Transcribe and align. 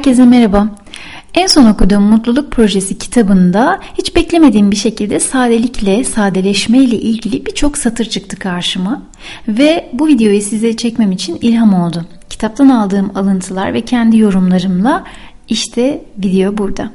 Herkese 0.00 0.24
merhaba. 0.24 0.68
En 1.34 1.46
son 1.46 1.66
okuduğum 1.66 2.02
Mutluluk 2.02 2.52
Projesi 2.52 2.98
kitabında 2.98 3.80
hiç 3.98 4.16
beklemediğim 4.16 4.70
bir 4.70 4.76
şekilde 4.76 5.20
sadelikle, 5.20 6.04
sadeleşme 6.04 6.78
ile 6.78 6.96
ilgili 6.96 7.46
birçok 7.46 7.78
satır 7.78 8.04
çıktı 8.04 8.36
karşıma 8.36 9.02
ve 9.48 9.90
bu 9.92 10.06
videoyu 10.06 10.42
size 10.42 10.76
çekmem 10.76 11.12
için 11.12 11.38
ilham 11.40 11.74
oldu. 11.74 12.06
Kitaptan 12.30 12.68
aldığım 12.68 13.12
alıntılar 13.14 13.74
ve 13.74 13.80
kendi 13.80 14.18
yorumlarımla 14.18 15.04
işte 15.48 16.04
video 16.18 16.58
burada. 16.58 16.90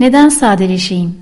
Neden 0.00 0.28
sadeleşeyim? 0.28 1.14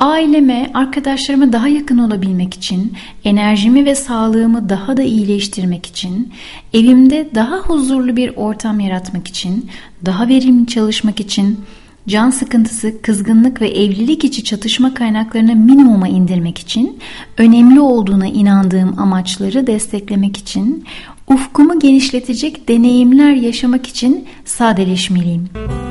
Aileme, 0.00 0.70
arkadaşlarıma 0.74 1.52
daha 1.52 1.68
yakın 1.68 1.98
olabilmek 1.98 2.54
için, 2.54 2.92
enerjimi 3.24 3.84
ve 3.84 3.94
sağlığımı 3.94 4.68
daha 4.68 4.96
da 4.96 5.02
iyileştirmek 5.02 5.86
için, 5.86 6.32
evimde 6.74 7.28
daha 7.34 7.56
huzurlu 7.56 8.16
bir 8.16 8.32
ortam 8.36 8.80
yaratmak 8.80 9.28
için, 9.28 9.70
daha 10.06 10.28
verimli 10.28 10.66
çalışmak 10.66 11.20
için, 11.20 11.60
can 12.08 12.30
sıkıntısı, 12.30 13.02
kızgınlık 13.02 13.60
ve 13.60 13.68
evlilik 13.68 14.24
içi 14.24 14.44
çatışma 14.44 14.94
kaynaklarını 14.94 15.56
minimuma 15.56 16.08
indirmek 16.08 16.58
için, 16.58 16.98
önemli 17.38 17.80
olduğuna 17.80 18.26
inandığım 18.26 18.98
amaçları 18.98 19.66
desteklemek 19.66 20.36
için, 20.36 20.84
ufkumu 21.28 21.80
genişletecek 21.80 22.68
deneyimler 22.68 23.32
yaşamak 23.32 23.86
için 23.86 24.24
sadeleşmeliyim.'' 24.44 25.85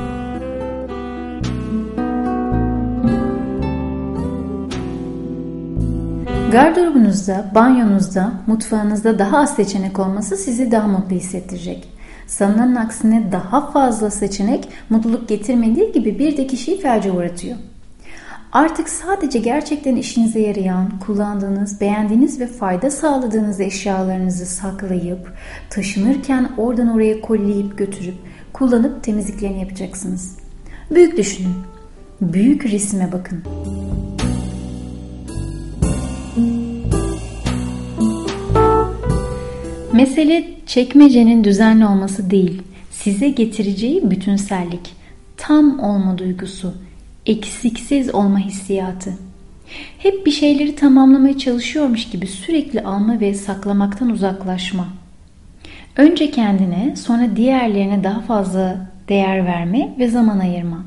Gardırobunuzda, 6.52 7.50
banyonuzda, 7.54 8.32
mutfağınızda 8.46 9.18
daha 9.18 9.38
az 9.38 9.54
seçenek 9.54 9.98
olması 9.98 10.36
sizi 10.36 10.72
daha 10.72 10.88
mutlu 10.88 11.16
hissettirecek. 11.16 11.88
Sanılanın 12.26 12.74
aksine 12.74 13.32
daha 13.32 13.70
fazla 13.70 14.10
seçenek 14.10 14.68
mutluluk 14.90 15.28
getirmediği 15.28 15.92
gibi 15.92 16.18
bir 16.18 16.36
de 16.36 16.46
kişiyi 16.46 16.80
felce 16.80 17.12
uğratıyor. 17.12 17.56
Artık 18.52 18.88
sadece 18.88 19.38
gerçekten 19.38 19.96
işinize 19.96 20.40
yarayan, 20.40 20.98
kullandığınız, 21.06 21.80
beğendiğiniz 21.80 22.40
ve 22.40 22.46
fayda 22.46 22.90
sağladığınız 22.90 23.60
eşyalarınızı 23.60 24.46
saklayıp, 24.46 25.32
taşınırken 25.70 26.48
oradan 26.56 26.88
oraya 26.88 27.20
kolleyip 27.20 27.78
götürüp, 27.78 28.16
kullanıp 28.52 29.02
temizliklerini 29.02 29.60
yapacaksınız. 29.60 30.36
Büyük 30.90 31.16
düşünün. 31.16 31.54
Büyük 32.20 32.64
resme 32.66 33.12
bakın. 33.12 33.42
Mesele 39.96 40.44
çekmecenin 40.66 41.44
düzenli 41.44 41.86
olması 41.86 42.30
değil, 42.30 42.62
size 42.90 43.28
getireceği 43.28 44.10
bütünsellik, 44.10 44.92
tam 45.36 45.80
olma 45.80 46.18
duygusu, 46.18 46.74
eksiksiz 47.26 48.14
olma 48.14 48.38
hissiyatı. 48.38 49.12
Hep 49.98 50.26
bir 50.26 50.30
şeyleri 50.30 50.74
tamamlamaya 50.74 51.38
çalışıyormuş 51.38 52.08
gibi 52.08 52.26
sürekli 52.26 52.80
alma 52.80 53.20
ve 53.20 53.34
saklamaktan 53.34 54.10
uzaklaşma. 54.10 54.88
Önce 55.96 56.30
kendine, 56.30 56.96
sonra 56.96 57.36
diğerlerine 57.36 58.04
daha 58.04 58.20
fazla 58.20 58.90
değer 59.08 59.46
verme 59.46 59.94
ve 59.98 60.08
zaman 60.08 60.38
ayırma. 60.38 60.84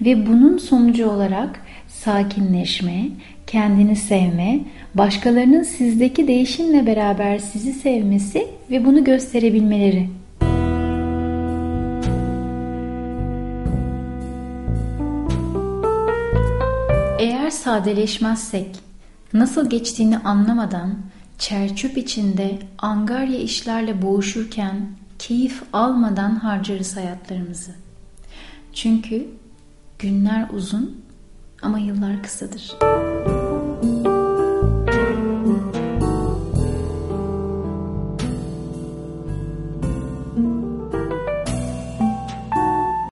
Ve 0.00 0.26
bunun 0.26 0.58
sonucu 0.58 1.10
olarak 1.10 1.60
sakinleşme, 1.88 3.08
kendini 3.52 3.96
sevme, 3.96 4.60
başkalarının 4.94 5.62
sizdeki 5.62 6.28
değişimle 6.28 6.86
beraber 6.86 7.38
sizi 7.38 7.72
sevmesi 7.72 8.48
ve 8.70 8.84
bunu 8.84 9.04
gösterebilmeleri. 9.04 10.08
Eğer 17.18 17.50
sadeleşmezsek, 17.50 18.76
nasıl 19.32 19.70
geçtiğini 19.70 20.18
anlamadan 20.18 20.98
çerçüp 21.38 21.98
içinde 21.98 22.58
angarya 22.78 23.38
işlerle 23.38 24.02
boğuşurken 24.02 24.76
keyif 25.18 25.62
almadan 25.72 26.34
harcarız 26.34 26.96
hayatlarımızı. 26.96 27.72
Çünkü 28.72 29.26
günler 29.98 30.46
uzun 30.52 31.02
ama 31.62 31.78
yıllar 31.78 32.22
kısadır. 32.22 32.72